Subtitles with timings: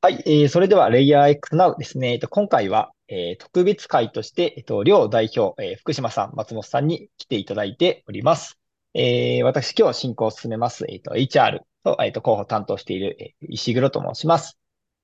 [0.00, 2.12] はい、えー、それでは LayerX Now ですね。
[2.12, 8.60] えっと、今回は、えー、特別会として、えっと、両代表、えー、福島さん、松本さんに来ていただいております。
[8.94, 14.56] えー、私、今日進行を進めます、えっと、HR と、えっと、広報担当している、えー、石黒と申します。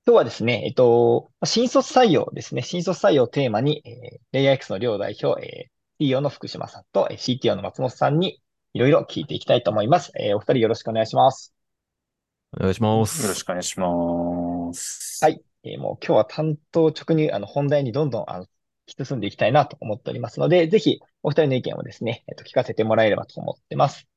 [0.07, 2.61] 今日はですね、えっと、新卒採用ですね。
[2.61, 8.39] 新卒採用をテーマに、えー、LayerX の両代表、えー、CEO の福島さんと、えー、CTO の松本さんに
[8.71, 10.13] いろいろ聞いていきたいと思います。
[10.17, 11.53] えー、お二人よろしくお願いします。
[12.57, 13.23] お願いします。
[13.23, 14.54] よろしくお願いします。
[15.21, 15.41] はい。
[15.63, 18.47] えー、もう今日は担当直入、あの、本題にどんどん、あの、突
[19.03, 24.07] き進んでいきたいなと思っておりますので、ぜひ、お二人の意見をですね、えっと、聞かせてもらえればと思ってます。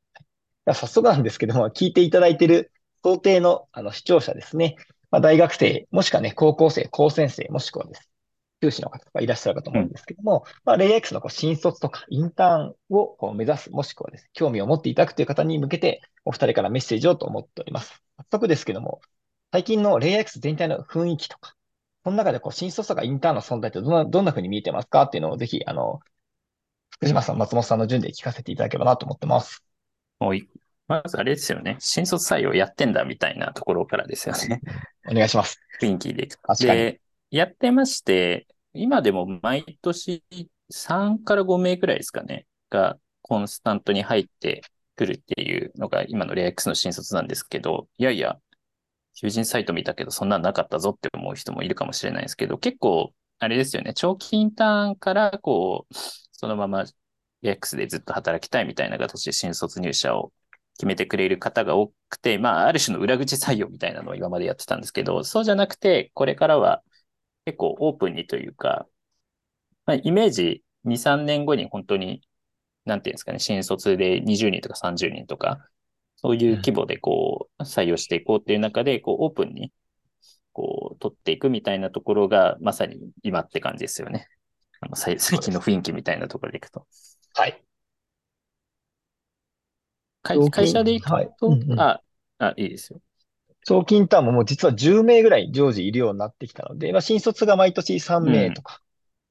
[0.67, 2.71] は、早速なんですけども、聞いていただいている
[3.03, 4.77] 想定の、あの、視聴者ですね。
[5.11, 8.11] まあ、大学生、もしくはね、高校生、高専生、もしくはです。
[8.61, 18.03] 修士の方とかいらっしゃるかと思うんですけども、うん、まあ、レイ X のこう新卒とかインターンをこう目指す、もしくはです、ね、興味を持っていただくという方に向けて、お二人からメッセージをと思っております。
[18.17, 19.01] 早速ですけども、
[19.51, 21.55] 最近のレイヤー X 全体の雰囲気とか、
[22.05, 26.01] その中でこう新卒とかインターンの存在ってどんな、どんな風に見えてますかっていうのをぜひ、あの、
[26.91, 29.65] 福島さん、松本さんの順で聞かせていただければなと思ってます。
[30.19, 30.49] はい。
[30.87, 31.77] まずあれですよね。
[31.81, 34.61] 新卒採用やってんだみたいなところからですよね。
[35.11, 35.61] お願いします。
[35.81, 36.29] 雰囲気で。
[36.61, 37.01] で、
[37.31, 40.25] やってまして、今でも毎年
[40.71, 44.63] 3から5名くらいですかね、がコンスタントに入って
[44.97, 48.39] くるっていうのが今のレア X の新卒なんですけど、いやいや、
[49.21, 55.95] 求人サイト見たけど、そんなんなかったぞって思う人もいるかもしれないですけど、結構、あれですよね、長期インターンから、こう、
[56.31, 56.85] そのまま
[57.43, 60.33] X でずっと働きたいみたいな形で新卒入社を
[60.75, 66.83] 決めてくれる方が多くて、まあ、ある種の裏口採用みたいなのを今までやってたんですけど、そうじゃなくて、これからは
[67.45, 68.87] 結構オープンにというか、
[69.85, 72.23] まあ、イメージ2、3年後に本当に、
[72.85, 75.59] なんていうんですかね、新卒で20人とか30人とか、
[76.21, 79.73] そういう規模でこう、採用していこうっていう中で、こう、オープンに、
[80.53, 84.27] こう、取っていくみたいなところが、まさに今って感じですよね。
[84.81, 86.87] あの最近の雰囲気みたいなところでいくと。
[87.35, 87.63] はい。
[90.23, 92.01] 会会社でいくと、はいうんうん、あ、
[92.39, 93.01] あ、いいですよ。
[93.65, 98.81] 長期インターンももう実は10名ぐらい常時いるようになってきたので、まあ、新卒が毎年3名とか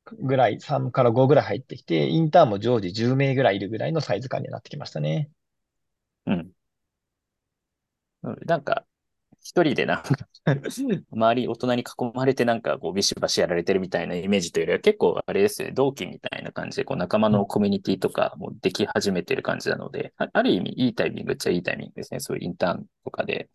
[0.05, 5.29] ぐらい、うん、3から5ぐらい入ってきて、インターンも常時10名ぐらいいるぐらいのサイズ感になってきましたね。
[6.25, 6.51] うん。
[8.45, 8.85] なんか、
[9.41, 10.27] 一人でなんか
[11.11, 22.19] 周り大人に囲まれてなんかこうビシバシやられてるみたいなイメージというよりは結構あれですね、同期みたいな感じでこう仲間のコミュニティとかもでき始めてる感じなので、ある意味いいタイミングっちゃいいタイミングですね。
[22.19, 23.49] そういうインターンとかで。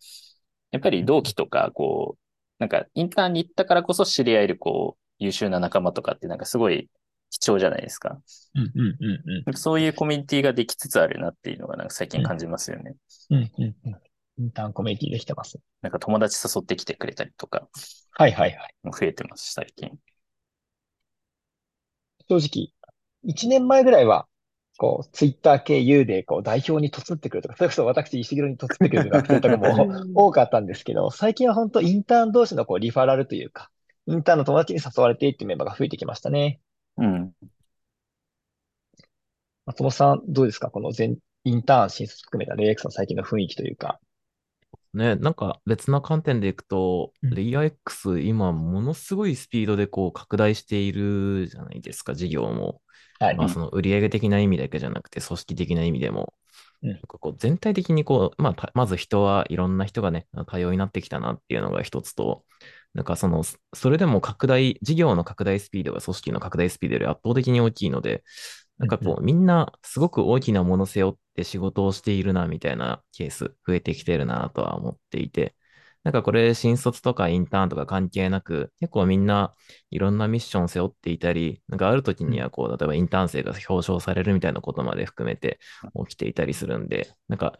[0.71, 2.23] やっぱり同期とか、こう、
[2.57, 6.89] なんかインターンに行ったからこそ知り合えるこう優秀な仲間とかってなんかすごい
[7.29, 8.19] 貴重じゃないですか。
[8.55, 12.95] うんうんうんうん、そういうコミュニティができつつあるなっていうのがなんか最近感じますよね。
[13.29, 13.97] うんうんうん
[14.39, 15.59] インターンコミュニティできてます。
[15.81, 17.67] なんか友達誘ってきてくれたりとか。
[18.11, 18.75] はいはいはい。
[18.85, 19.91] 増えてます、最近。
[22.29, 22.73] 正直、
[23.23, 24.27] 1年前ぐらいは、
[24.77, 33.69] こう、ツイッター経由で、こう、代表に突ってくるとか、 それこそ私、石黒に突ってくる学生とかも 多かったんですけど、最近は本当インターン同士のこう、リファラルというか、
[34.07, 36.59] インターンの友達に誘われてっていうメンバーが増えてきましたね。
[36.97, 37.33] うん。
[39.65, 40.69] 松本さん、どうですか？
[40.71, 43.99] この全、インターン新卒含めたレイエクスの最近の雰囲気というか。
[44.93, 52.81] ね、なんか別な観点でいくと、うん、レイヤー X 今ものすごいスピードでこう拡大しているじゃないですか、事業も。
[53.19, 53.35] はい。
[53.35, 56.33] まあその売上的な意味だけじゃなくて組織的な意味でも。
[56.83, 62.43] うん、こう全体的にこう、まあ、まず人はいろんな人がね、多様になってきたなっていうのが一つと、
[62.93, 68.23] なんかその、それでも拡大、事業の拡大スピードが組織の拡大スピードより圧倒的に大きいので、
[68.77, 75.55] なんかこう、みんなすごく大きなもの背負って仕事をしているな、みたいなケース増えてきてるなとは思っていて、
[76.03, 79.53] なんかこれ、新卒とかインターンとか関係なく、結構みんな
[79.89, 85.59] いろんなミッションを背負っていたり、なんかある時にはこう、例えばインターン生が表彰されるみたいなことまで含めて
[86.07, 87.57] 起きていたりするんで、なんか、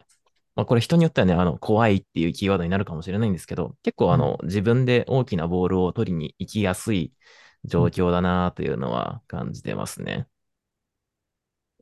[0.56, 7.12] まあ、これ人によってはね、あの、怖いっていうキーワードになるかもしれないんですけど、結構あの、自分で大きなボールを取りに行きやすい
[7.64, 10.28] 状況だなというのは感じてますね。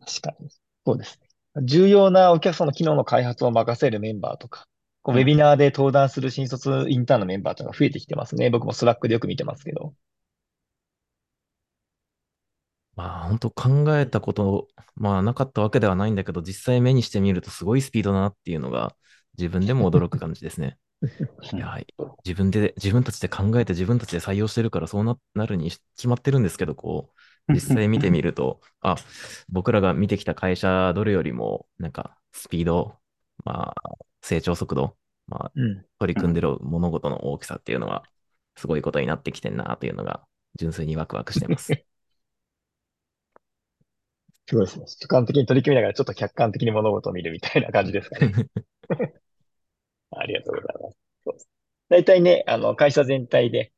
[0.05, 0.51] 確かに。
[0.87, 1.29] そうですね。
[1.65, 4.67] 重要なお客さんの機能の開発を任せるメンバーとか、
[5.03, 8.51] こうウェビナーで登壇する新卒インターンのメンバーとか増えてきてますね。
[8.51, 9.95] 僕も Slack でよく見てますけど。
[12.95, 18.95] まあ、本当考えたこと、まあ、なかったわけではないんだけど、実際目にしてみるとすごいスピードだなっていうのが、
[19.39, 20.79] 自分でも驚く感じですね。
[21.53, 21.79] いや、
[22.25, 28.97] 自分で、自分たちで考えて自分たちで採用してるからそうななるに決まってるんですけど、こう、実際見てみると、あ、
[29.49, 32.99] 僕らが見てきた会社どれよりも、なんか、スピード、
[33.45, 34.97] まあ、成長速度、
[35.27, 35.53] まあ、
[35.99, 38.05] 取り組んでる物事の大きさっていうのは、
[38.57, 41.73] すごいことになってきてんなというのが、純粋にワクワクしてます。
[44.47, 44.85] すごいですね。
[44.87, 48.33] 主観的に取り組みながらちょっと客観的に物事を見るみたいな感じですかね。
[50.11, 50.97] ありがとうございます。
[51.25, 51.49] そうです
[51.89, 53.73] 大体ね、あの、会社全体で、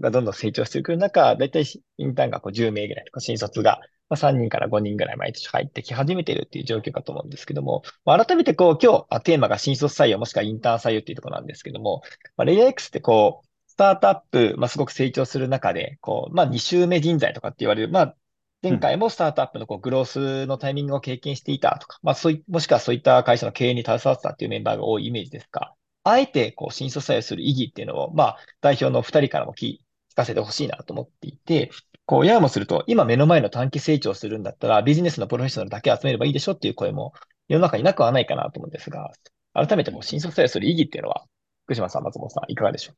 [0.00, 12.02] がどんどん成長してくる中、大体しインターンがこう10名ぐらいとか、新卒が、まあ、3人から5人ぐらい毎年入ってき始めているっていう状況かと思うんですけども、改めてこう、今日テーマが新卒採用もしくはインターン採用っていうところなんですけども、
[12.36, 18.16] まあ、レイヤー X ってこう、スタートアップ、まあ、すごく成長する中で、こう、まあ、2周目人材とかって言われる、まあ、
[18.60, 29.78] 前回もスタートアップのこうグロースのタイミングを経験していたとか、まあそうい、もしくはそういった会社の経営に携わってたっていうメンバーが多いイメージですが、あえてこう新卒採用する意義っていうのを、まあ代表の二人からも聞聞
[30.18, 31.70] かせてほしいなと思っていて、
[32.04, 37.12] こう、ややもすると、今目の前の短期成長するんだったら、ビジネスのプロフェッショナルだけ集めればいいでしょっていう声も
[37.48, 39.10] 世の中になくはないかなと思うんですが、
[39.54, 41.24] 改めてもう新卒採用する意義っていうのは、
[41.64, 42.96] 福島さん、松本さん、いかがでしょう？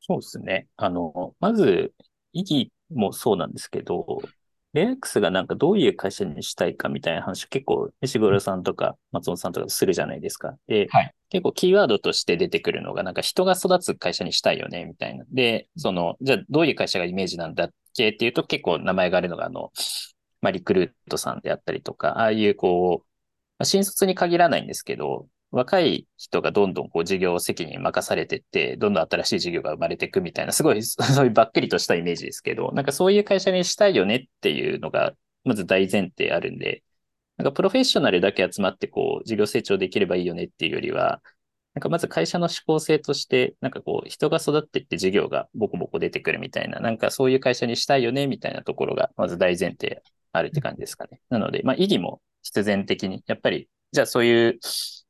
[0.00, 0.68] そうですね。
[0.76, 1.92] あの、まず、
[2.32, 4.20] 意義もそうなんですけど、
[4.74, 10.56] レア X がなんかどういう会社にしたいかみたいな話結構、石黒さんとか松本さんとかするじゃないですか。
[10.66, 15.24] で、はい結構キーワードとして出てくるのが、なんか人が育つ会社にしたいよね、みたいな。
[15.32, 18.10] で、その、じゃあどういう会社がイメージなんだっけ？
[18.10, 19.72] っていうと結構名前があるのが、あの、
[20.42, 23.06] まあ、リクルートさんであったりとか、ああいうこう、
[23.58, 35.14] まあ新卒に限らないんですけど、若い人がどんどんこう事業責任任されてって、どんどん新しい事業が生まれていくみたいな、すごい そういうばっくりとしたイメージですけど、なんかそういう会社にしたいよねっていうのが、
[35.44, 36.82] まず大前提あるんで、
[37.36, 41.22] なんかプロフェッショナルだけ集まってこう事業成長できればいいよねっていうよりは、
[41.74, 50.02] なんかまず会社の指向性として、なんかこう人が育っていって事業がボコボコ出てくるみたいな、なんかそういう会社にしたいよねみたいなところが、まず大前提
[50.32, 51.20] あるって感じですかね。
[51.30, 54.58] なので、まあ意義も必然的に、やっぱり、じゃあそういう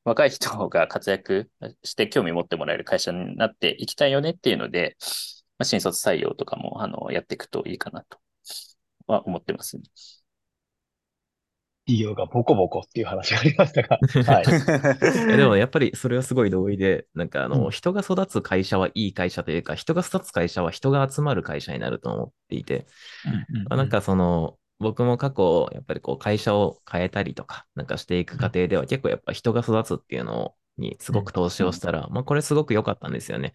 [0.05, 1.51] 若い人が活躍
[1.83, 4.97] して興味持ってもらえる会社になっていきたいよねっていうので、
[5.59, 8.19] まあ、新卒採用とかも、あの、やっていくといいかなと
[9.07, 9.83] は思ってます、ね。
[11.87, 13.99] 事業がボコボコっていう話がありましたが、
[14.33, 15.37] はい。
[15.37, 22.87] でもやっぱりそれはすごい同意で、なんかあの、うん人が育つ会社はいい会社というか、人が育つ会社は人が集まる会社になると思っていて、
[23.69, 33.55] まあなんかその、僕も過去、やっぱりこう会社を変えたりとか、なんかしていく過程では結構やっぱ人が育つっていうのにすごく投資をしたら、まあこれすごく良かったんですよね。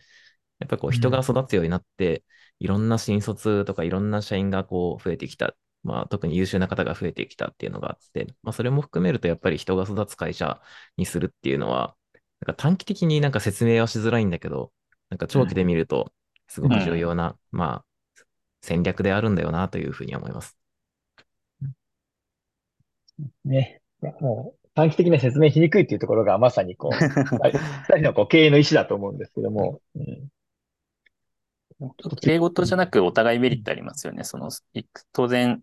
[0.60, 2.24] やっぱりこう人が育つようになって、
[2.60, 5.56] いろんな新卒とかいろんな社員がこう増えてきた。
[5.84, 10.62] まあ特に優秀な方が増えてきたっていうのがあって、まあそれも含めるとやっぱり人が育つ会社
[10.98, 11.96] にするっていうのは、
[12.42, 14.74] なんか短期的になんか説明はしづらいんだけど、
[15.10, 16.12] なんか長期で見ると
[16.48, 17.86] すごく重要な、まあ
[18.62, 20.59] 戦略であるんだよなというふうに思います。
[23.46, 23.82] ね。
[24.20, 26.96] もう短期的に説明しにくいっていうところがまさにこう、
[27.90, 30.30] 二人のこう経営の意思だと思うんですけども、うん
[32.22, 34.26] 敬語とじゃなくお互いメリットありますよね。
[34.26, 34.84] その、い
[35.14, 35.62] 当然、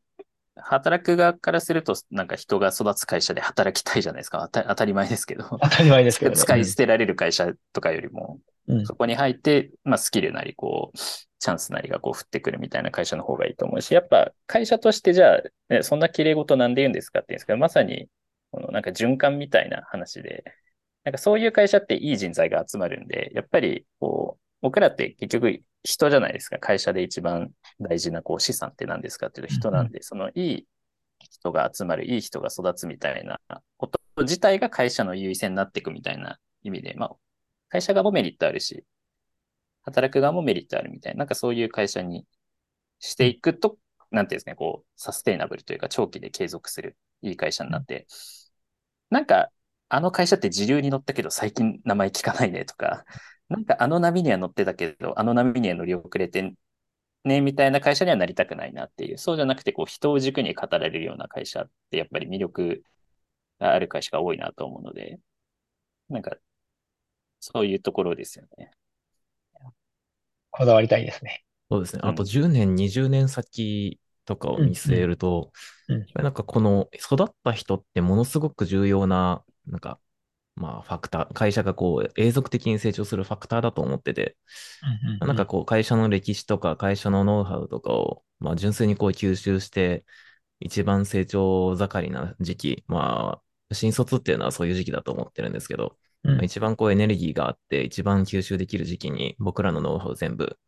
[0.57, 4.49] 働く側からすると、なんか人が育つ会社で働きたいじゃないですか。
[4.51, 5.45] 当た当たり前ですけど。
[5.45, 6.37] 当たり前ですけどね。
[6.39, 10.99] 使い捨てられる会社とかよりも、うんそこに入って、まあ、スキルなり、こう、
[11.39, 18.09] チャンスなりがこう降ってくるみたいな会社の方がいいと思うし、やっぱ会社としてじゃあ、ね、そんな綺麗事なんで言うんですかって言うんですけど、まさに、
[18.51, 20.45] このなんか循環みたいな話で、
[21.05, 26.59] なんかそういう会社っていい人材が集まるんで、やっぱり、こう、僕らって結局人じゃないですか。
[26.59, 27.51] 会社で一番
[27.81, 30.67] 大事なこう資産って何ですかっていうと人なんで、そのいい
[31.21, 33.41] 人が集まる、いい人が育つみたいな
[33.77, 37.17] こと自体が会社の優位性になっていくみたいな意味で、まあ、
[37.69, 38.85] 会社側もメリットあるし、
[39.87, 42.27] 働く側もメリットあるみたいな、なんかそういう会社に
[43.01, 43.79] していくと、
[44.11, 48.07] なんていうんですかね、こう、サステイナブルというか長期で継続するいい会社になって、
[49.11, 49.51] なんか、
[49.89, 53.05] あの会社って時流に乗ったけど最近名前聞かないねとか、
[53.49, 56.55] なんかあの波には乗ってたけど、あの波には乗り遅れて
[57.25, 59.19] ね、みたいな会社にはなりたくないなっていう。
[59.19, 62.83] そうじゃなくて、こう、人を軸に語られるような会社って、やっぱり魅力
[63.61, 65.21] がある会社が多いなと思うので、
[66.09, 66.37] なんか、
[67.41, 68.71] そういうところですよね。
[70.57, 71.45] こだわりたいですね。
[71.71, 72.01] そうですね。
[72.03, 75.53] うんあと10年、20年先とかを見据えると、
[75.89, 80.01] うんうんなんかこの育った人ってものすごく重要な、なんか、
[80.55, 84.37] まあファクター、会社がこう永続的に成長するファクターだと思ってて、
[85.21, 90.05] なんかこう会社の歴史とか会社のノウハウとかを、まあ純粋にこう吸収して、
[90.61, 100.59] 一番成長盛りな時期、まあ、新卒っていうのはそういう時期だと思ってるんですけど、うんまあ一番こうエネルギーがあって、一番吸収できる時期に僕らのノウハウ全部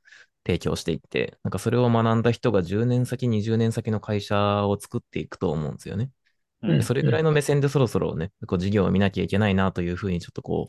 [0.47, 6.11] 提供していって、なんかそれを学んだ人が10年先、20年先の会社を作っていくと思うんですよね。
[6.63, 10.69] うんでそれぐらいの目線でそろそろね、こう事業を見なきゃいけないなというふうにちょっとこ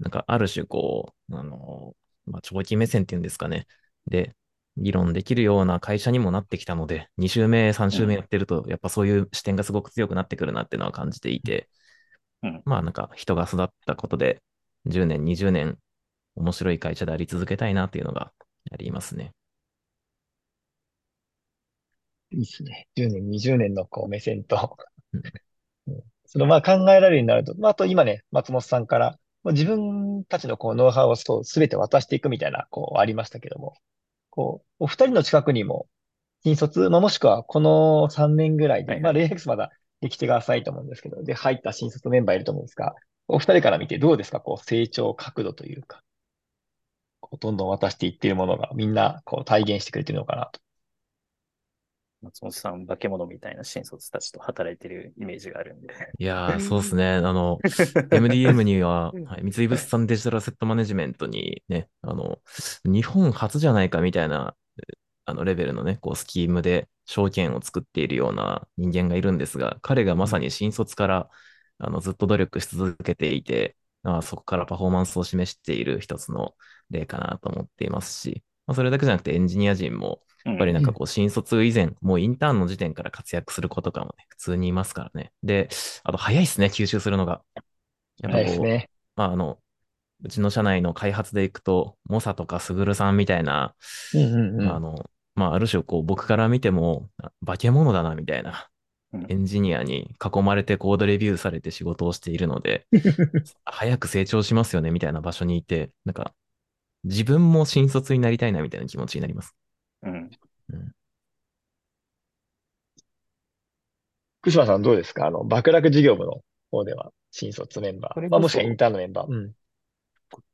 [0.00, 1.94] う、なんかある種こう、あの、
[2.26, 3.66] まあ、長期目線っていうんですかね。
[4.06, 4.34] で、
[4.76, 11.68] 議論できるような会社にもなってきたので、2週目、3週目やってると、やっぱそういう視点がすごく強くなってくるなっていうのは感じていて、
[12.46, 12.62] うん。
[12.64, 14.42] まあなんか人が育ったことで、
[14.86, 15.78] 10年、20年、
[16.36, 18.32] 面白い会社であり続けたいなっていうのが
[18.70, 19.32] ありますね。
[22.30, 22.88] いいですね。
[22.94, 24.76] 10年、20年のこう目線と。
[26.26, 33.74] そのまあ考えられるようになると、まあ、あと今ね、松本さんから、自分たちのこうノウハウをそう全て渡していくみたいな、こうありましたけども、
[34.30, 35.88] こう、お二人の近くにも、
[36.42, 39.02] 新卒、まあ、もしくはこの3年ぐらいで、はいはい。
[39.02, 42.94] まあ、レイエックスまだ歴史が浅いと思うんですけど、で、入った新卒メンバーいると思うんですが、
[43.28, 44.40] お二人から見てどうですか？
[44.40, 46.02] こう、成長角度というか、
[47.20, 50.60] こうどんどん渡していっているものがみんな、こう、体現してくれてるのかなと。
[52.22, 55.88] 松本さん、化け物みたいな新卒たちと働いてるイメージがあるんで。
[56.18, 57.06] いやー、そうですね。
[57.16, 57.58] あの、
[58.10, 62.38] MDM には、はい、三井物産デジタルアセットマネジメントにね、あの、
[62.84, 64.56] 日本初じゃないかみたいな、
[65.26, 71.30] あの、レベルのね、こう、スキームで証券を作っているような人間がいるんですが、彼がまさに新卒から、
[71.78, 76.54] あの、ずっと努力し続けていて、まあ、そこからパフォーマンスを示している一つの
[76.90, 85.32] 例かなと思っていますし、まあ、それだけじゃなくてエンジニア陣も、ややっぱりなんかこう、新卒以前、もうインターンの時点から活躍する子とかもね、普通にいますからね。
[85.42, 85.68] で、
[86.04, 87.42] あと早いっすね、吸収するのが。
[88.18, 88.88] やっぱこう、ね。
[89.16, 89.58] まああの、
[90.22, 93.74] うちの社内の開発でいくと、モサとかスグルさんみたいな、
[94.14, 94.66] うんうんうん。
[94.66, 98.68] まああの、まあある種こう、僕から見ても、あ化け物だなみたいな
[99.12, 102.86] うんエンジニアに囲まれてコードレビューされて仕事をしているので、
[103.64, 106.34] 早く成長しますよねみたいな場所にいて、なんか、
[107.04, 109.54] 自分も新卒になりたいなみたいな気持ちになります。
[110.02, 110.30] うん。
[114.40, 115.26] 福島さんどうですか？
[115.26, 116.40] あの、爆落事業部の
[116.70, 118.28] 方では、新卒メンバー。
[118.28, 119.32] まあ、もしくはインターンのメンバー。
[119.32, 119.52] うん。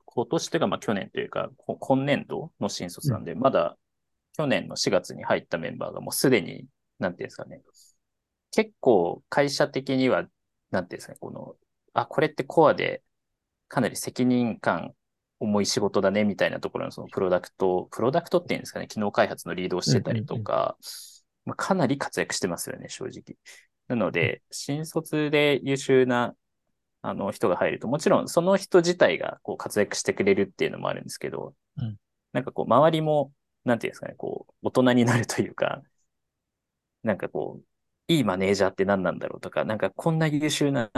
[0.05, 3.79] 今年というか、まあ去年というか、こ今年度の新卒なんで、まだ
[4.37, 6.67] 去年の4月に入ったメンバーがもうすでに、
[6.99, 7.61] なんていうんですかね。
[8.51, 10.27] 結構会社的には、
[10.71, 11.55] なんていうんですかね、この、
[11.95, 13.03] あ、これってコアで
[13.69, 14.95] かなり責任感
[15.39, 20.77] 重い仕事だね、みたいなところのそのプロダクト、プロダクトっていうんですかね、機能開発のリードをしてたりとか、
[21.45, 23.37] まあ、かなり活躍してますよね、正直。
[23.89, 26.35] なので、新卒で優秀な
[27.03, 31.97] あの人が入ると、もちろんその人自体がこう活躍してくれるっていうのもあるんですけど、うん
[32.33, 33.31] なんかこう周りも、
[33.65, 35.83] なんていうんですかね、こう大人になるというか、
[37.03, 37.65] なんかこう、
[38.09, 40.91] いいマネージャーって何なんだろうとか、なんかこんな優秀な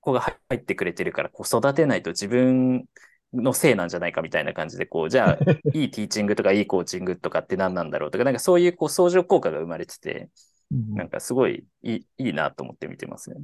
[0.00, 2.86] 子が入ってくれてるから、こう育てないと自分
[3.32, 5.38] のせいなんじゃないかみたいな感じで、こう、じゃあ、
[5.74, 10.30] いいティーチングとかいいコーチングとかって何なんだろうとか、なんかそういうこう相乗効果が生まれてて、
[10.94, 13.36] なんかすごいいいいいなと思って見てますね。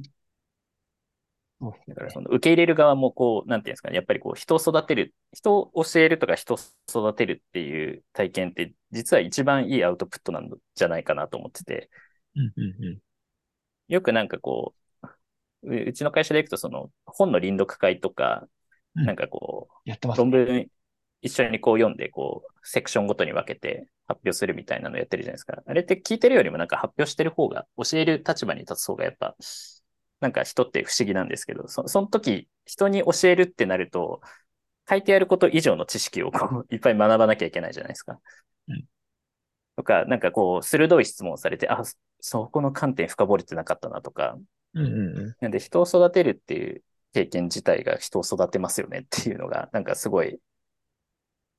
[1.59, 6.57] だからその受け入れる側もこう、なんていうんですかね、やっぱりこう人を育てる、人を教えるとか人を
[6.89, 11.89] 育てるっていう体験って実は一番いいアウトプットなんじゃないかなと思ってて、
[12.35, 12.99] うんうんうん。
[13.87, 14.75] よくなんかこ
[15.63, 18.47] う、ううちの会社で行くとその本の臨読会とか、
[18.95, 20.67] うんなんかこう、やってます論文
[21.21, 25.61] 一緒にこう読んで、こう、セクションごとに分けて発表するみたいなのやってるじゃないですか。
[25.65, 29.35] あれって聞いてるよりもなんか発表してる方が、教える立場に立つ方がやっぱ、
[30.19, 34.21] なんか人って不思議なんですけど、そその時、人に教えるってなると、
[34.89, 38.19] 書いてあること以上の知識をこう いっぱい学ばなきゃいけないじゃないですか。
[38.67, 38.85] うん
[39.77, 41.83] とか、なんかこう、鋭い質問をされて、あ、
[42.19, 44.35] そこの観点深掘れてなかったなとか、
[44.73, 45.35] うんうんうん。
[45.39, 46.83] なんで人を育てるっていう
[47.13, 50.39] 経験自体が人を育てますよねっていうのが、なんかすごい、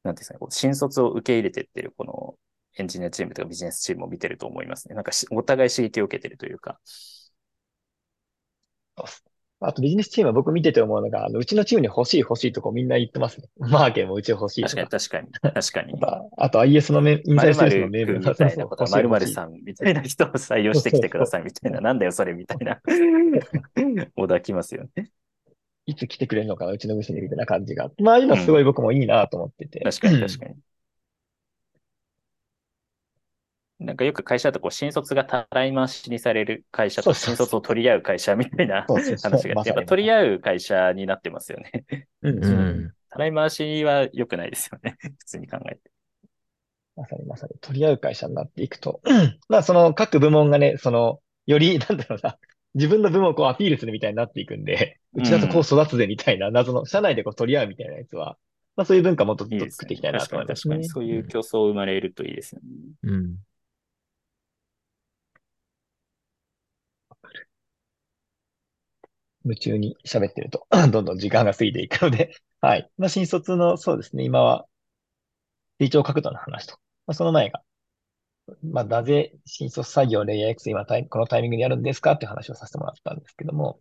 [0.02, 2.34] なんですかね、こう新卒を受け入れてってるこの
[2.76, 4.94] エンジニアチームとかビジネスチームを見てると思いますね。
[4.94, 6.80] なんかしお互い刺激を受けてるというか。
[9.60, 13.48] あとビジネスチームは僕見てて思うのが、あのうちのチームに欲しい欲しいとこみんな言ってますね。
[13.58, 15.50] マーケもうち欲しいと確かにか。
[15.50, 15.52] 確かに。
[15.54, 15.94] 確かに。
[15.94, 22.80] あとはあと IS のメ インサイドセールスのメールみたいなこと、そうそう〇〇さんみたいな人を採用してきてくださいみたいな、なんだよそれみたいな。
[24.16, 25.10] オーダー来ますよね。
[25.86, 27.90] いつ来てくれるのかな、うちの部署にみたいな感じが。
[27.98, 29.80] まあ、ああいうのはすごい僕もいいなと思ってて。
[29.80, 30.54] 確かに確かに。
[33.80, 42.06] なんかよく会社だとこう新卒がたらい回しにされる会社と新卒を取り合う会社みたいな 話があって、やっぱ取り合う会社になってますよね。
[42.22, 42.92] うん。
[43.10, 44.96] たらい回しは良くないですよね。
[45.18, 45.80] 普通に考えて。
[46.96, 49.00] まさにまさに取り合う会社になっていくと、
[49.48, 52.36] まあその各部門がね、その、より、 なんだろうな、
[52.74, 58.36] 自分の部門をこうアピールするみたいになっていくんで、うちだとこう育つぜみたいな謎の、社内でこう取り合うみたいなやつは、
[58.74, 59.70] まあそういう文化もっとずっと。
[59.70, 60.76] 作っていきたいなと思いますね。
[60.76, 60.88] 確かに。
[60.88, 62.68] そういう競争生まれるといいですよね。
[63.04, 63.36] うん。
[69.48, 72.90] 夢中に喋ってると、 どんどん時間が過ぎていくので、 はい。
[72.98, 74.66] まあ、新卒の、そうですね、今は、
[75.80, 76.74] 成長角度の話と。
[77.06, 77.62] まあ、その前が、
[78.62, 83.78] まあ、なぜ新卒採用レイヤー X 今このタイミングにやるんですかっていう話をさせてもらったんですけども、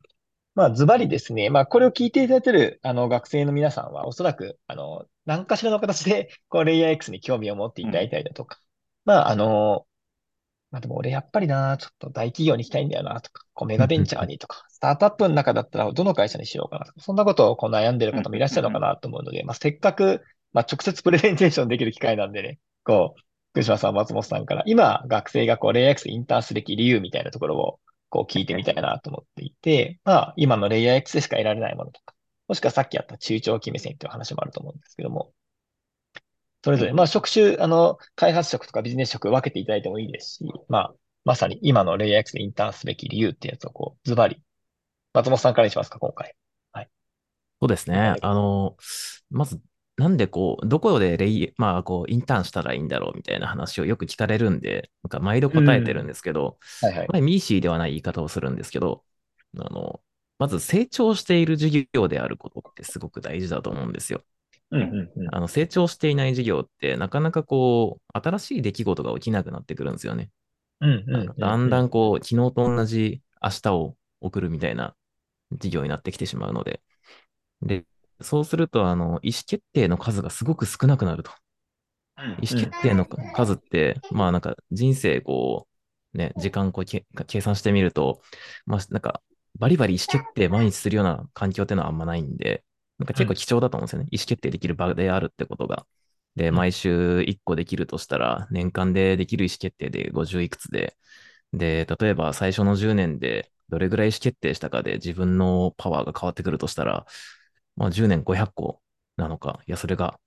[0.55, 8.59] まあ、ズバリですね、まあ、これを聞いていただいている、あの、学生の皆さんは、おそらく、あの、何かしらの形で、こう、レイヤー X に興味を持っていただいたりだとか、
[9.05, 9.85] うん、まあ、あの、
[10.77, 23.21] まあでも俺やっぱりな、ちょっと大企業に行きたいんだよな、とか、こうメガベンチャーにとか、スタートアップの中だったらどの会社にしようかなとか、そんなことをこう悩んでる方もいらっしゃるのかなと思うので、まあせっかく、まあ直接プレゼンテーションできる機会なんでね、こう、
[23.53, 27.79] 福島さん、松本さんから、今学生がこう、レイヤー X インターンすべき理由みたいなところを、
[28.09, 32.13] こう聞いてみたいなと思っていて、まあ今のレイヤー X でしか得られないものとか、
[32.47, 35.33] もしくはさっきあった中長期目線っていう話もあると思うんですけども、
[36.63, 44.41] それぞれ、まあ職種、あの、開発職とかビジネス職分けていただいてもいいですし、まあ、まさに今のレイヤー X でインターンすべき理由ってやつをこう、ズバリ。
[45.13, 46.35] 松本さんからにしますか、今回。
[46.71, 46.89] はい。
[47.61, 48.15] そうですね。
[48.21, 48.77] あの、
[49.29, 49.59] まず、
[49.97, 57.21] なんでこう、どこでレイ、まあこう、インターンしたらいいんだろうみたいな話をよく聞かれるんで、なんか毎度答えてるんですけど、うん、はいはい。
[57.21, 59.03] ミーシーではない言い方をするんですけど、
[59.57, 60.01] あの、
[60.37, 64.23] まず成長している事業であることってすごく大事だと思うんですよ。
[64.71, 70.29] うんうんうん、あの成長していない事業ってなかなかこう、新しい出来事が起きなくなってくるんですよね。
[70.81, 74.95] うんうんだんだんこう、昨日と同じ明日を送るみたいな
[75.53, 76.81] 事業になってきてしまうので。
[77.61, 77.85] で、
[78.21, 81.31] そうすると、あの、意思決定の数がすごく少なくなると。
[82.41, 85.67] 意思決定の数って、まあなんか人生こ
[86.13, 88.21] う、ね、時間こう計算してみると、
[88.65, 89.21] まあなんか
[89.59, 92.63] バリバリ意思決定毎日するような環境っていうのはあんまないんで、
[92.99, 94.07] なんか結構貴重だと思うんですよね。
[94.11, 95.85] 意思決定できる場であるってことが。
[96.35, 100.97] で、毎週1個できるとしたら、年間でできる意思決定で50いくつで、
[101.53, 107.05] で、例えば最初の10年でどれぐらい意思決定したかで自分のパワーが変わってくるとしたら、
[107.75, 108.81] まあ10年500個
[109.17, 110.19] なのか、いや、それが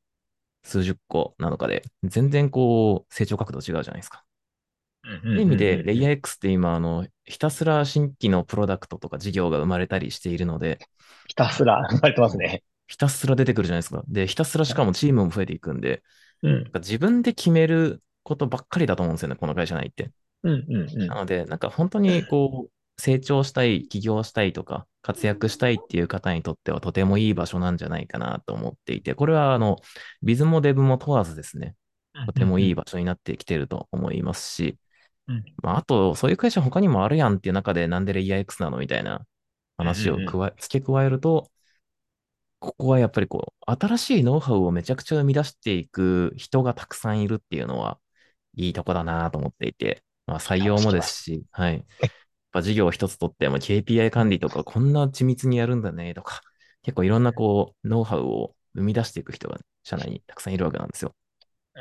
[0.64, 4.24] 数十個なのかで、全然こう、成長角度違うじゃないですか。
[5.22, 10.78] という意味で、レイヤー X って今、あの、ひたすら新規のプロダクトとか事業が生まれたりしているので、
[11.26, 12.62] ひたすら生まれてますね。
[12.86, 14.02] ひたすら出てくるじゃないですか。
[14.08, 16.02] で、ひたすらしかもチームも増えていくんで、
[16.42, 20.10] うん、自分で決めることばっかりだと思うんですよね、この会社内って。
[20.42, 22.70] うんうんうん、なので、なんか本当にこう、
[23.00, 29.76] 成長したい、起業したいとか、活躍したいっていう方にとってはとてもいい場所なんじゃないかなと思っていて、これはあの、
[30.22, 31.74] ビズもデブも問わずですね、
[32.26, 34.76] とてもいい場所になってきてると思いますし、
[35.30, 39.26] うん、まあ、あと、そういう会社他にもあるやんっていう中で、なんでレイヤー X なのみたいな
[39.76, 41.50] 話を加え、付け加えると、
[42.58, 47.98] ここはやっぱりこう、新しいノウハウをめちゃくちゃ生み出していく人がたくさんいるっていうのは、
[48.56, 51.74] いいとこだなと思っていて、まあ採用もですし、はい。
[51.74, 52.10] やっ
[52.52, 56.42] ぱ事業一つとっても KPI 管理とかこんな緻密にやるんだねとか、
[56.82, 61.14] 結構いろんなこう、ノウハウを生み出していく人が社内にたくさんいるわけなんですよ。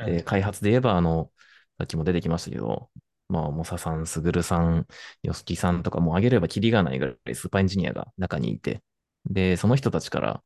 [0.05, 1.31] で、開発で言えば、あの、
[1.77, 2.89] さっきも出てきましたけど、
[3.29, 4.87] まあ、モサさん、スグルさん、
[5.23, 8.81] ヨスキさんとかも挙げればキリがないぐらいスーパーエンジニアが中にいて、
[9.25, 10.43] で、その人たちから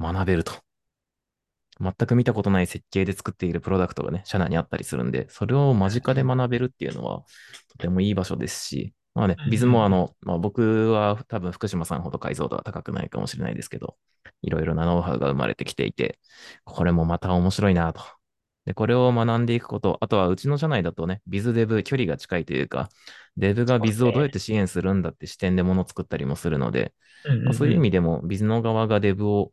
[0.00, 0.52] 学べると。
[1.80, 7.24] 全く見たことない設計で作っているプロダクトがね、社内にあったりするんで、それを間近で学べるっていうのは、
[7.68, 13.96] とてもいい場所ですし、まあね、ビズもあの、まあ、僕は多分福島さんほど解像度は高くないかもしれないですけど、
[14.42, 16.18] いろいろなノウハウが生まれてきていて、
[16.64, 18.02] これもまた面白いなと。
[18.66, 22.90] で、これを学んでいくこと、あとはうちの社内だとね、ビズデブ距離が近いというか、
[23.36, 26.94] デブがビズをどうやって支援するんだって視点でものを作ったりもするので、
[27.44, 29.52] まあ、そういう意味でも、ビズの側がデブを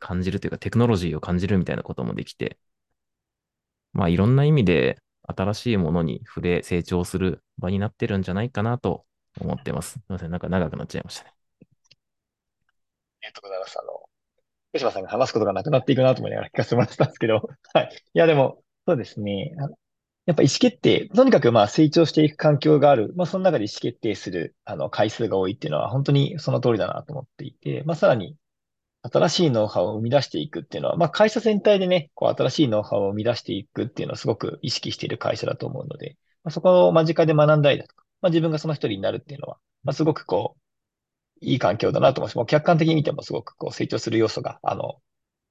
[0.00, 2.58] 感じるというか、テクノロジーを感じるみたいなこともできて、
[3.92, 9.06] まあ、いろんな意味で新しいものに触れ、成長する場になってるんじゃないかなと
[9.40, 9.92] 思ってます。
[9.92, 11.34] すみません、なんか長くなっちゃいましたね。
[13.22, 13.76] ありがとうございます。
[13.78, 14.03] あの、
[14.74, 17.90] 福島さんが話すことがなくなっていくなと思いながら聞かせてもらってたんですけど、 はい。
[17.94, 19.52] いや、でも、そうですね。
[20.26, 23.12] やっぱ意思決定、とにかくまあ成長していく環境がある。
[23.14, 28.36] まあその中で意思決定するあの回数が多いっていうのは本当にその通りだなと思っていて、まあさらに
[29.02, 40.63] 新しいノウハウを生み出していくっていうのは、まあ会社全体でね、こう新しいノウハウを生み出していくっていうのをすごく意識している会社だと思うので、まあ、そこを間近で学んだりだとか、まあ自分がその一人になるっていうのは、まあすごくこう、
[41.44, 42.36] いい環境だなと思います。
[42.36, 45.00] もう客観的に見てもすごくこう成長する要素が、あの、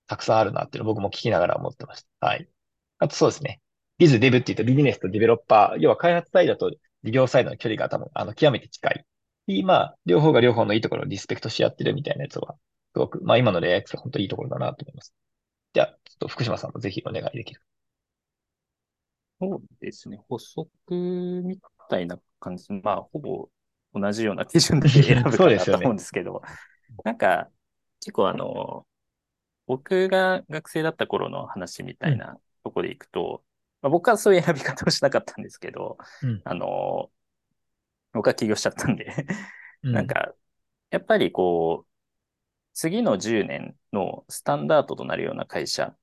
[0.08, 2.28] たくさんあるなっていうのを僕も聞きながら思ってました。
[2.28, 2.50] はい。
[3.00, 3.62] あとそうですね。
[3.98, 6.72] ビズデブって言うとビジネスとデベロッパー、要は開発サイドと
[7.04, 9.06] 事業サイドの距離が多分、あの、極めて近い。
[9.64, 12.56] まあ、両方が両方のいいところをリスペクトし合ってるみたいなやつは、
[12.94, 15.14] すごく、まあ今のレイアックスは本当にいいところだなと思います。
[15.74, 17.62] じゃあ、ちょっと福島さんもぜひお願いできる？
[19.42, 20.22] そうですね。
[20.30, 20.72] 補足
[21.44, 22.72] みたいな感じ。
[22.72, 23.50] まあ、ほぼ
[23.94, 24.90] 同じような基準で。
[24.90, 26.42] 選ぶかなと思うんですけど。
[27.04, 27.50] なんか、
[28.00, 28.86] 結構あの、
[29.66, 33.44] 僕が学生だった頃の話みたいなとこでいくと、
[33.82, 36.42] まあ、僕はそういう選び方をしなかったんですけど、うん。
[36.44, 37.12] あの、
[38.14, 39.14] 僕は起業しちゃったんで、
[39.84, 39.92] うん。
[39.94, 40.34] なんか、
[40.92, 41.92] やっぱりこう、
[42.74, 45.96] 次の10年のスタンダードとなるような会社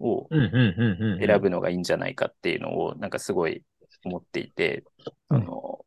[0.00, 1.26] をうんうんうんうんうん。
[1.26, 3.64] 選ぶのがいいんじゃないかっていうのを、なんかすごい
[4.04, 4.84] 思っていて、
[5.30, 5.77] うんあの、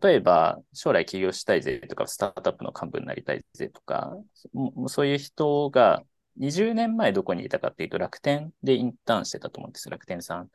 [0.00, 4.12] 例えば、将来起業したいぜとか、スタートアップの幹部になりたいぜとか、
[4.52, 6.02] もそういう人が
[6.36, 10.48] 20年前どこにいたかっていうと、楽天でインターンしてたと思うんですよ、楽天さん。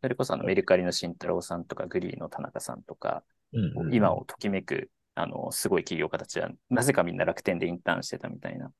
[0.00, 8.72] それこそあのメルカリの慎太郎さんとか、グリーの田中さんとか、うんうん今をときめく、あの、すごい起業家たちは、なぜかみんな楽天でインターンしてたみたいな。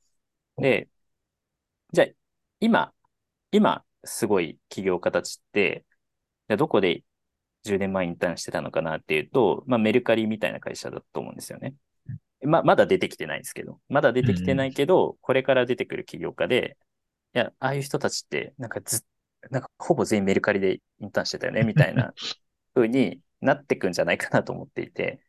[0.58, 0.88] で、
[1.92, 2.06] じゃあ、
[2.60, 2.92] 今、
[3.50, 5.84] 今、すごい起業家たちって、
[6.48, 7.02] じゃあどこで
[7.64, 11.74] 10年前インターンしてたのかなっていうと、まあ、メルカリみたいな会社だと思うんですよね。
[12.42, 16.76] ま、まだ出てきてないんですけど、まだ出てきてないけど、これから出てくる起業家で、
[17.34, 19.00] いや、ああいう人たちって、なんかずっ、
[19.50, 22.12] なんかほぼ全員メルカリでインターンしてたよね、みたいな
[22.74, 25.20] 風になってくんじゃないかなと思っていて、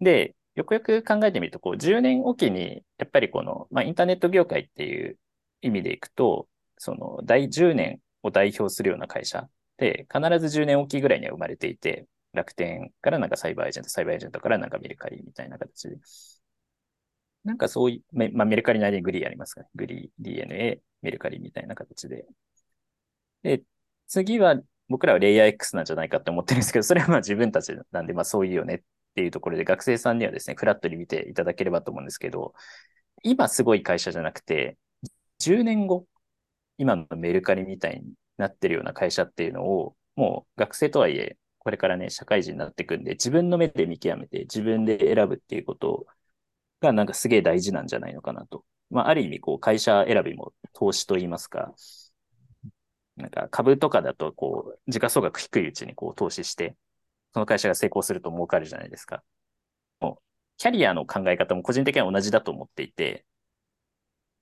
[0.00, 5.18] で、よくよく考えてみると、こう、10年おきに、やっぱりこの、まあ、インターネット業界っていう
[5.62, 15.96] 意味でいくと、その、第10年を代表するような会社って、必ず10年おきぐらいには生まれていて、楽天からなんかサイバーエージェント、サイバーエージェントからなんかメルカリみたいな形で。
[17.44, 19.68] なんかそういう、まあ、メルカリの間にグリーありますかね。
[19.74, 22.26] グリー、DNA、メルカリみたいな形で。
[23.42, 23.62] で、
[24.08, 28.82] 次は、僕らはレイヤー X なんじゃないかって思ってるんですけど、それはまあ自分たちなんで、まあそういうよねっ
[29.14, 32.54] ていうところで、学生さんにはですね、フラットに見ていただければと思うんですけど、
[33.22, 34.78] 今すごい会社じゃなくて、
[35.38, 36.06] 10年後、
[36.78, 46.06] 今のメルカリみたいになってるような会社っていうのを、もう学生とはいえ、これからね、社会人になっていくんで、自分の目で見極めて、自分で選ぶっていうこと
[46.80, 48.64] がなんかすげえ大事なんじゃないのかなと。
[48.90, 51.74] まあ、ある意味、こう、会社選びも投資といいますか、
[53.16, 56.76] なんか株とかだと、こう、時価総額低いうちにこう投資して、
[57.32, 59.22] その会社が成功すると儲かるじゃないですか。
[60.00, 60.22] もう、
[60.58, 63.26] キャリアの考え方も個人的には同じだと思っていて、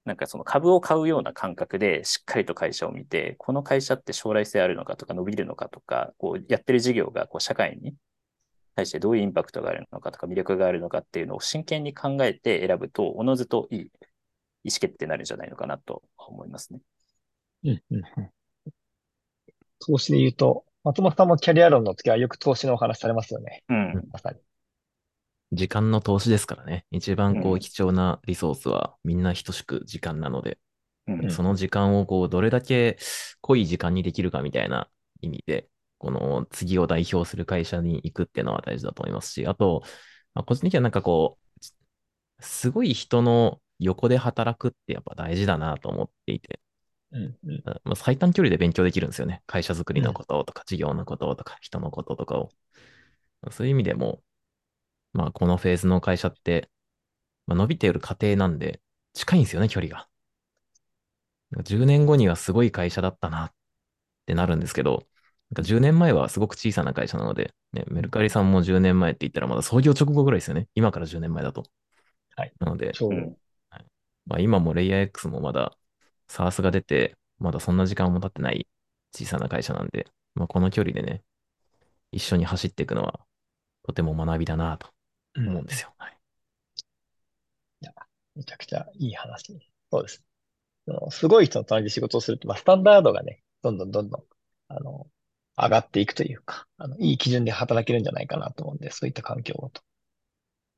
[0.05, 7.95] なんかその株を買うような感覚でしっかりと会社を見て、この会社って将来性あるのかとか伸びるのかとか、こうやってる事業がこう社会に
[8.75, 13.91] 対してどういうインパクトがあるのかとか魅力があるのかっていうのを真剣に考えて選ぶと、おのずといい意思
[14.81, 16.81] 決定になるんじゃないのかなと思いますね。
[17.65, 18.31] うんうんうん
[19.85, 23.65] 投資で言うと、松本さんもキャリア論の時はよく投資のお話されますよね。
[23.69, 24.09] うん。
[24.12, 24.38] まさに。
[25.53, 26.87] 時間の投資ですからね。
[26.91, 27.59] 一番こううん。
[27.61, 30.59] 貴重なリソースはみんな等しく時間なので、
[31.07, 31.31] うん。
[31.31, 32.99] その時間をこう、どれだけ
[33.41, 34.88] 濃い時間にできるかみたいな
[35.21, 39.83] 意味で、この次を代表する会社に行くっていうのは大事だと思いますし、あと、
[40.35, 46.61] まあ、個人的にはなんかこう、すごい人の横で働くってやっぱ大事だなと思っていて、
[47.12, 47.62] うんうん。
[47.65, 49.43] まあ、最短距離で勉強できるんですよね。
[49.47, 52.49] 会社づくりのこととか、事業のこととか、人のこととかを。
[53.51, 54.23] そういう意味でも、
[55.12, 56.70] まあ、このフェーズの会社って、
[57.46, 58.81] まあ、伸びている過程なんで、
[59.14, 60.09] 近いんですよね、距離が。
[61.62, 63.53] 10年後にはすごい会社だったなっ
[64.27, 65.07] てなるんですけど、
[65.51, 70.68] なんか10年前はすごく小さな会社なので、ね、メルカリさんも10年前って言ったらまだ創業直後ぐらいですよね。
[70.75, 71.64] 今から10年前だと。
[72.37, 72.53] はい。
[72.59, 73.16] なので、ちょうど。
[73.16, 73.37] うん
[74.27, 75.77] まあ、今もレイヤー X もまだ
[76.29, 78.68] SARS が出て、まだそんな時間も経ってない
[79.12, 81.22] 小さな会社なんで、まあ、この距離でね、
[82.12, 83.20] 一緒に走っていくのは
[83.83, 85.02] とても学びだなとうん
[85.37, 85.95] 思うんですよ。
[85.99, 86.16] はい。
[88.35, 89.59] めちゃくちゃいい話。
[89.90, 90.25] そうです。
[91.11, 94.23] すごい人の隣で仕事をすると、まあ、スタンダードがね、どんどんどんどん、
[94.68, 95.07] あの、
[95.57, 99.83] 上がっていくというか、あの、いい基準で働けるんじゃないかなと思うんで、そういった環境をと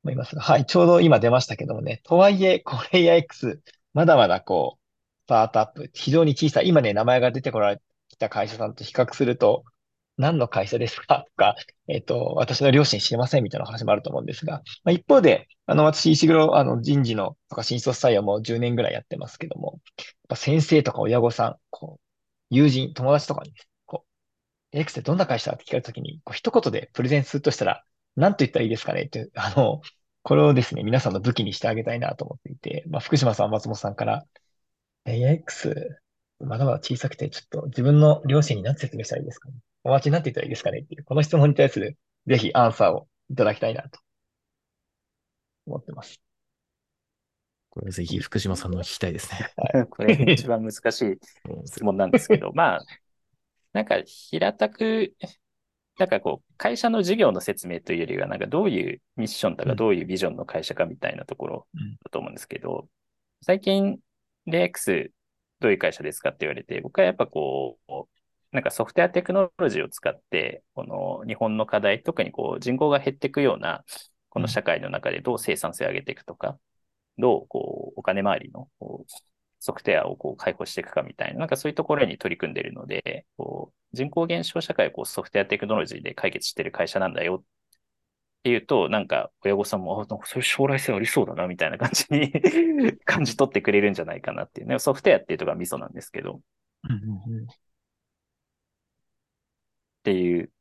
[0.03, 3.61] 思いますが、はい、ちょうど今出ましたけどもね、とはいえ、これや X、
[3.93, 4.81] まだまだこう、
[5.25, 7.81] スタートアップ、非常に小さい、今ね、名前が出てこられ
[8.19, 9.63] た会社さんと比較すると、
[10.17, 11.25] 何の会社ですか？
[11.27, 11.55] とか、
[11.87, 22.01] えっと、私の両親知りませんみたいな話もあると思うんですが、まあ、一方で、あの、私、石黒、あの、人事のとか新卒採用も10年ぐらいやってますけども、やっぱ先生とか親御さん、こう、
[22.49, 23.53] 友人、友達とかに、
[23.85, 24.05] こ
[24.73, 27.83] う、X ってどんな会社って聞かれたときに、こう、一言でプレゼンするとしたら、
[28.15, 29.03] 何と言ったらいいですかね？
[29.03, 29.81] って、 あの、
[30.23, 34.25] これをですね、皆さんの武器にしてあげたいなと思っていて、まあ、福島さん、松本さんから、
[35.05, 35.99] AX、
[36.39, 39.55] まだまだ小さくて、ちょっと自分の両親に何て説明したらいいですかね？
[39.85, 43.99] お待ちになっていたらいいですかねっていう、この質問に対する、ぜひアンサーをいただきたいなと
[45.67, 46.19] 思ってます。
[47.69, 49.85] これぜひ福島さんの聞きたいですね。
[49.91, 51.17] これ一番難しい
[51.65, 52.85] 質問なんですけど、 まあ、
[53.73, 55.13] なんか平たく
[55.97, 62.89] なんかこう、会社の事業の説明というよりは、なんかどういうミッションとうんかどういうビジョンの会社かみたいなところうんだと思うんですけど、
[63.41, 63.99] 最近、
[64.45, 65.11] レイ X
[65.59, 68.14] どういう会社ですかって言われて、僕はやっぱこう、
[68.55, 73.83] なんかソフトウェアテクノロジーを使って、この日本の課題、特にこう人口が減っていくような、
[74.29, 76.57] この社会の中でどう生産性を上げていくとか、
[77.17, 79.11] どうこうお金回りのこう
[79.59, 87.43] ソフトウェアをこう開放していくかみたいな、なんかそういうところに取り組んでいるので、こう人口減少社会をこうソフトウェアテクノロジーで解決している会社なんだよ。
[87.43, 87.43] っ
[88.43, 92.31] ていうと、なんか親御さんも、あ、なんかそれ将来性ありそうだなみたいな感じに
[93.03, 94.67] 感じ取ってくれるんじゃないかなっていう。
[94.67, 94.77] ね。
[94.79, 96.39] ソフトウェアっていうところがミソなんですけど、っ
[96.83, 97.47] うんうんうん
[100.05, 100.51] ていう。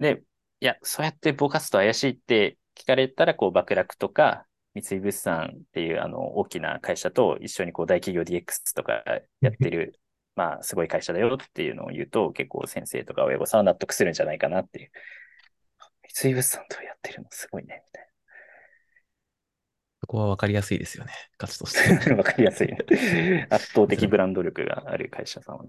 [0.00, 0.22] で、
[0.60, 9.04] いや、そうやってぼかすと怪しいって聞かれたら、こう、爆落とか、三井物産っていうあの大きな会社と一緒にこう大企業 DX とか
[9.40, 10.00] やってる、
[10.34, 14.90] まあすごい会社だよっていうのを言うと結構先生とか親御さんは納得するんじゃないかなっていう。
[16.12, 17.28] 三井物産とやってるの？
[17.30, 18.00] すごいね、み
[20.00, 21.12] そこはわかりやすいですよね。
[21.38, 22.10] 価値としたいて。
[22.10, 22.16] な。
[22.18, 22.68] わかりやすい。
[23.48, 25.64] 圧倒的ブランド力がある会社さんは、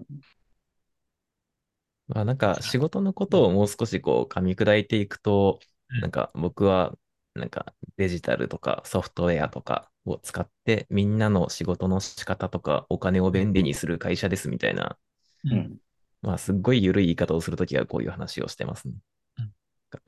[2.08, 6.96] まあなんか仕事のことをもう少しこう噛み砕いていくと、うんなんか僕は
[7.34, 14.98] なんかデジタルとかソフトウェアとかを使ってみんなの仕事の仕方とかお金を便利にする会社ですみたいな、
[15.44, 15.78] ううんん。
[16.22, 18.94] まあすっごい緩い言い方をするときはこういう話をしてますね
[19.38, 19.52] うん。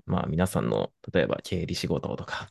[0.06, 2.50] まあ皆さんの例えば経理仕事とか、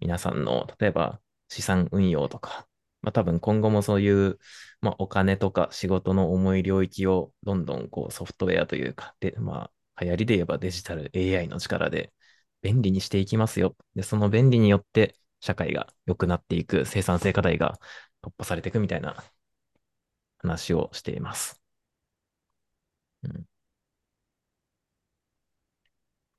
[0.00, 2.66] 皆さんの例えば資産運用とか、
[3.02, 4.38] まあ多分今後もそういう、
[4.80, 12.12] まあ、お金とか仕事の重い領域をどんどんこうソフトウェアというか、で、まあ流行りで言えばデジタル AI の力で
[12.62, 13.76] 便利にしていきますよ。
[13.94, 17.78] で、その便利によって社会が良くなっていく生産性課題が
[18.22, 19.22] 突破されていくみたいな
[20.40, 21.58] 話をしています。
[23.22, 23.46] うん、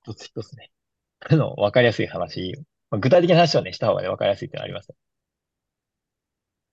[0.03, 0.71] 一つ一つね。
[1.21, 2.53] あの、わかりやすい話。
[2.91, 4.89] まあ具体的な話をね、した方がね、わかりやすいってのはあります。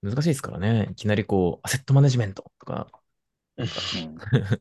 [0.02, 0.88] 難しいですからね。
[0.92, 2.90] いきなりこう、アセットマネジメントとか、
[3.58, 3.68] うん。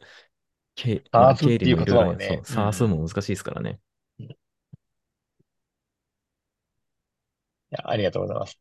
[0.75, 3.80] 経サースっていう経理言葉もねいろいろそう、サースも難しいですからね。
[7.71, 8.60] いや、ありがとうございます。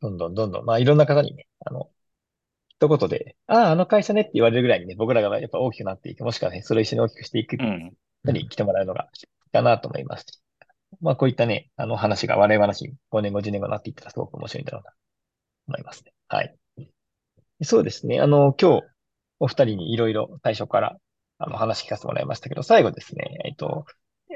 [0.00, 1.90] どんどんどんどん、まあいろんな方にね、あの、
[2.70, 7.94] 一言で、ああ、あの会社ねって言われるぐらいにね、僕らがやっぱ大きくなっていく、もしくはね、それを一緒に大きくしていくうん。
[8.24, 9.06] 人に来てもらうのがい
[9.48, 10.40] いかなと思いますし。
[11.00, 14.92] まあこういったね、あの話が笑い話に5年後、10年後になっていったらすごく面白いんだろうな、
[15.68, 16.12] 思いますね。
[16.28, 16.56] はい。
[17.62, 18.20] そうですね。
[18.20, 18.86] あの、今日、
[19.38, 20.96] お二人にいろいろ最初から、
[21.38, 23.84] あの、話聞かせてもらいましたけど、最後ですね、えっと、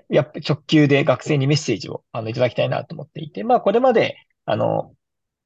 [0.08, 4.94] やっぱ直球で学生にメッセージを、あの、いただきたいなと思っていて、まあ、これまで、あの、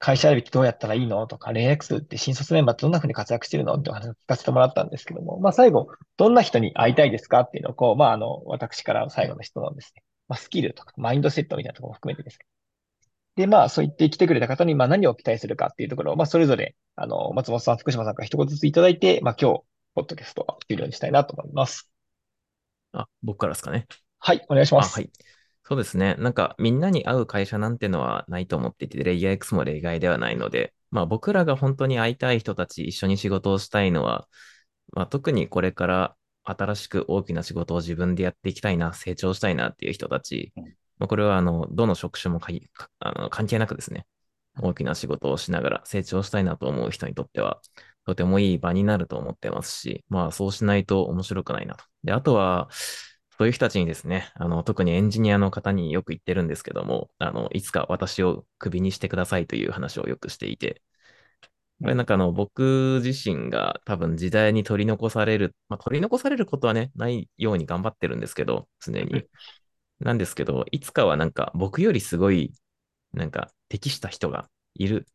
[0.00, 10.02] 会社あるべきどうやったらいいのとか、レイ X って新卒メンバーってどんな風に活躍してるのってお話を聞かせてもらったんですけども、まあ、最後、どんな人に会いたいですかっていうのを、こう、まあ、あの、私から最後の質問ですね。
[10.28, 12.46] まあ、スキルとか、マインドセットみたいなところも含めてですね。
[13.36, 19.62] で、まあ、そう言って来てくれた方に、まあ、何を期待するかっていうところを、まあ、それぞれ、あの、松本さん、福島さんから一言ずついただいて、まあ、今日、
[19.94, 21.90] ポッドキャストは終了にしたいなと思います。
[22.92, 23.86] あ、僕からですかね。
[24.20, 25.00] はい、お願いしあ、ます。
[25.00, 25.12] はい。
[25.64, 26.16] そうですね。
[26.16, 34.28] なんか、みんなに会う会社なんてのはないと思っていて、レイヤー X も例外ではないので、まあ僕らが本当に会いたい人たち、一緒に仕事をしたいのは、
[34.92, 36.16] まあ特にこれから
[36.50, 40.64] 新しく大きな仕事を自分でやっていきたいな、成長したいなっていう人たちうん、
[40.98, 44.06] まあこれはあの、どの職種もかいかあの関係なくですね、
[44.60, 47.60] 大きな仕事をしながら成長したいなと思う人にとっては、
[48.06, 51.84] とてもいい場になると思ってますし、まあそうしないと面白くないなと。
[52.04, 52.68] で、あとは、
[53.38, 60.82] そういう人たちにですね、あの、特にエンジニアの方によく言ってるんですけども、あの、いつか私をクビにしてくださいという話をよくしていて、
[61.80, 69.24] これなんかあの、僕自身が多分時代に取り残される、まあ取り残されることはね、ないように頑張ってるんですけど、常に。
[70.00, 72.52] なんですけど、いつかはなんか僕よりすごい、
[73.12, 75.06] なんか適した人がいる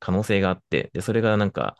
[0.00, 1.76] 可能性があって、で、それがなんか、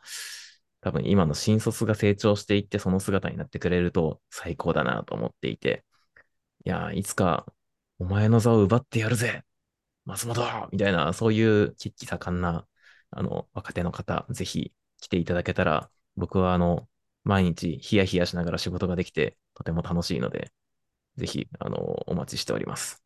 [0.81, 5.85] 多分今の新卒が成長していってその姿になってくれると最高だなと思っていて、
[6.65, 7.47] いやー、いつか
[7.99, 9.45] お前の座を奪ってやるぜ
[10.05, 12.67] 松本みたいな、そういう血気盛んな、
[13.11, 16.89] あの、若手の方、ぜひ来ていただけたら、僕はあの、
[17.25, 20.53] 毎日ヒヤヒヤしながら仕事ができて、とても楽しいので、
[21.17, 23.05] ぜひ、あの、お待ちしております。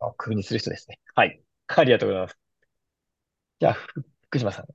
[0.00, 0.98] あクビにする人ですね。
[1.14, 1.40] はい。
[1.68, 2.38] ありがとうございます。
[3.60, 4.66] じゃあ、ふ福島さん。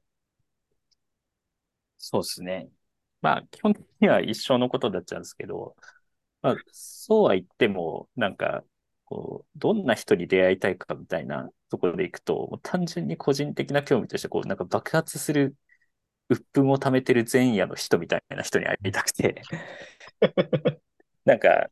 [1.97, 2.69] そうですね。
[3.21, 5.75] まあ、基本的には一生のことになっちゃうんですけど、
[6.41, 8.63] まあ、そうは言っても、なんか、
[9.05, 15.55] こう、どんな人に出会いたいかみたいなところでいくと、単純に個人的な興味として、こう、なんか爆発する
[16.29, 19.43] 鬱憤を溜めてる前夜の人みたいな人に会いたくて、
[21.25, 21.69] なんか、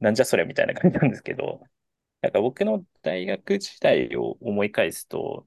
[0.00, 1.60] なんじゃそれみたいな感じなんですけど、
[2.22, 5.46] なんか僕の大学時代を思い返すと、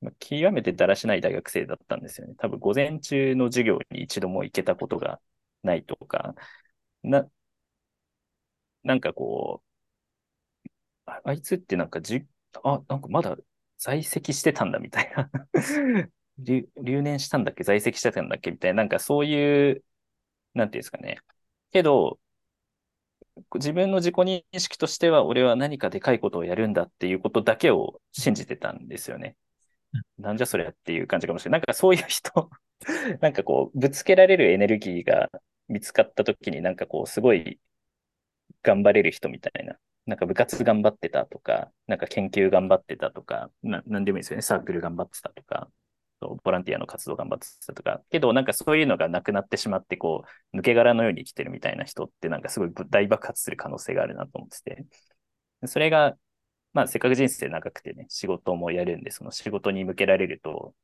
[0.00, 2.34] まあ極めてだらしない大学生だったんですよね。
[2.38, 5.20] 多分午前中の授業に一度も行けたことが
[5.64, 6.34] ないとか、
[7.02, 7.28] な、
[8.84, 9.62] なんかこ
[11.06, 12.26] う、ああいつってなんかじ、
[12.64, 13.36] あ、なんかまだ
[13.78, 15.30] 在籍してたんだみたいな
[16.38, 16.68] 留。
[16.82, 17.64] 留年したんだっけ？
[17.64, 18.50] 在籍してたんだっけ？
[18.50, 19.84] みたいな、なんかそういう、
[20.54, 21.18] なんていうんですかね。
[21.72, 22.18] けど、
[23.54, 29.36] 自分の自己認識としては、俺は何かでかいことをやるんだっていうことだけを信じてたんですよね。
[30.18, 31.60] なんじゃそりゃっていう感じかもしれない。
[31.60, 32.50] なんかそういう人
[33.20, 35.30] なんかこう、ぶつけられるエネルギーが
[35.68, 37.60] 見つかった時になんかこう、すごい
[38.62, 39.78] 頑張れる人みたいな。
[40.06, 44.42] なんか部活頑張ってたとか、なんか研究頑張ってたとか、ななんでもいいですよね。
[44.42, 45.70] サークル頑張ってたとか、
[46.44, 48.02] ボランティアの活動頑張ってたとか。
[48.10, 54.86] けどなんかそういうのがなくなってしまって、こう、抜け殻のように生きてるみたいな人ってなんかすごい大爆発する可能性があるなと思ってて。
[55.66, 56.16] それが、
[56.72, 60.74] まあせっかく人生長くてね、仕事もやるんで、その仕事に向けられると、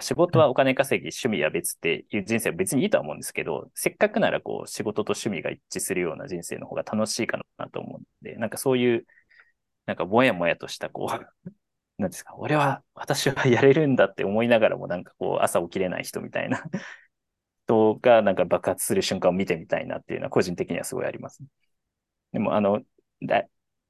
[0.00, 9.06] 仕事はお金稼ぎ、趣味は別っていう人生は別にいいとは思うんですけど、せっかくならこう仕事と趣味が一致するような人生の方が楽しいかなと思うんで、なんかそういう、
[9.86, 11.52] なんかもやもやとしたこう、
[12.02, 16.62] なんですか、俺は、私はやれるんだって思いながらもなんかこう朝起きれない人みたいな
[17.66, 21.42] 人がなんか爆発する瞬間を見てみたいなっていうのは個人的にはすごいあります。
[22.32, 22.82] でもあの、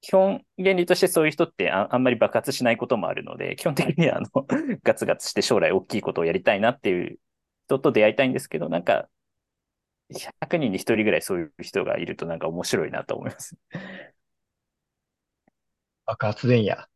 [0.03, 4.29] 基本原理としてそういう人ってああんまり爆発しないこともあるので、基本的にはあの
[4.83, 7.19] ガツガツして将来大きいことをやりたいなっていう
[7.67, 9.09] 人と出会いたいんですけど、なんか
[10.11, 13.57] 100人に1人ぐらいそういう人がいるとなんか面白いなと思います。
[16.05, 16.89] 爆発前夜。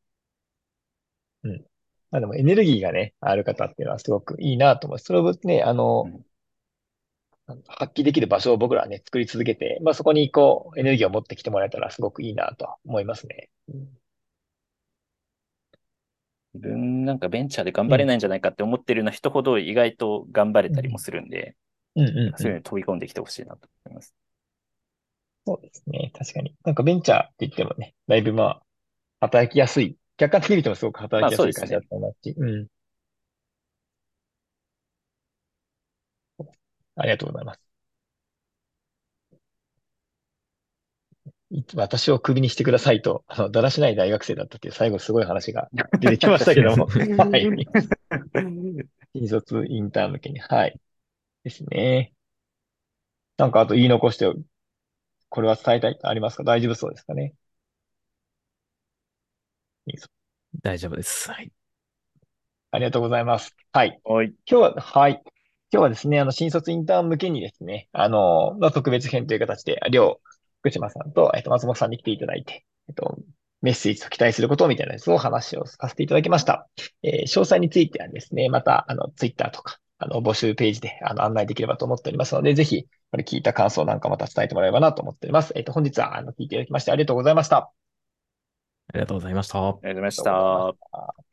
[1.45, 1.64] うん。
[2.11, 4.99] まあでもエネルギーがね、ある方っていうのはすごくいいなと思う。
[4.99, 6.27] それをね、あのうん、
[7.46, 13.50] 発揮できる場所を僕らはね、作り続けて、まあそこにこう、エネルギーを持ってきてもらえたらすごくいいなと思いますね。
[13.68, 13.88] うん
[16.54, 21.54] 自分なんかベンチャーで頑張れないんじゃないかって思ってるような人ほど意外と頑張れたりもするんで、
[21.96, 24.14] うんうんうんそういうのに飛び込んできてほしいなと思います。
[25.46, 26.11] そうですね。
[26.14, 26.54] 確かに。
[26.64, 28.62] なんかベンチャーって言ってもね、だいぶまあ、
[29.20, 29.96] 働きやすい。
[30.16, 32.35] 客観的に見てもすごく働きやすい会社だと思いますし。
[32.37, 32.66] うん。
[36.96, 37.61] ありがとうございます。
[41.50, 45.68] い私をクビにしてくださいと、あの、だらしない大学生だったっていう最後すごい話が
[46.00, 46.87] 出てきましたけども。
[47.16, 47.48] はい。
[49.14, 50.40] 新卒インターン向けに。
[50.40, 50.80] はい。
[51.44, 52.12] ですね。
[53.38, 54.32] なんかあと言い残して、
[55.28, 56.44] これは伝えたいありますか？
[56.44, 57.35] 大丈夫そうですかね？
[60.62, 61.30] 大丈夫です。
[61.30, 61.52] はい。
[62.72, 63.54] ありがとうございます。
[63.72, 64.00] はい。
[64.04, 64.35] はい。
[64.50, 65.22] 今日は、はい。
[65.72, 70.29] 今日はですね、あの、新卒インターン向けにですね、あの、まあ、特別編という形で、りょう、
[70.61, 73.18] 福島さんと、えっと、松本さんに来ていただいて、えっと、
[73.62, 76.68] メッセージと期待することみたいなやつを話をさせていただきました。
[77.02, 85.52] えー詳細についてはですね、また、あの、ツイッターとか、あの、募集ページで、あの、案内できればと思っておりますので、ぜひ、これ聞いた感想なんかまた伝えてもらえればなと思っております。
[85.57, 87.70] えっと、本日は、あの、聞いていただきましてありがとうございました。
[88.88, 89.59] ありがとうございました。
[89.59, 90.22] ありがとうございまし
[91.16, 91.26] た。